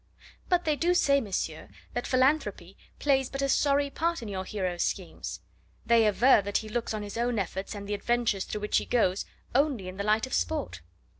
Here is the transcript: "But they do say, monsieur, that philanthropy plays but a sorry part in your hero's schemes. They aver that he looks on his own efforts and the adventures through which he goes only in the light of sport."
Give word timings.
"But 0.49 0.65
they 0.65 0.75
do 0.75 0.95
say, 0.95 1.21
monsieur, 1.21 1.69
that 1.93 2.07
philanthropy 2.07 2.75
plays 2.97 3.29
but 3.29 3.43
a 3.43 3.47
sorry 3.47 3.91
part 3.91 4.23
in 4.23 4.29
your 4.29 4.45
hero's 4.45 4.81
schemes. 4.81 5.41
They 5.85 6.07
aver 6.07 6.41
that 6.41 6.57
he 6.57 6.69
looks 6.69 6.95
on 6.95 7.03
his 7.03 7.17
own 7.19 7.37
efforts 7.37 7.75
and 7.75 7.87
the 7.87 7.93
adventures 7.93 8.45
through 8.45 8.61
which 8.61 8.77
he 8.77 8.85
goes 8.87 9.25
only 9.53 9.87
in 9.87 9.97
the 9.97 10.03
light 10.03 10.25
of 10.25 10.33
sport." 10.33 10.81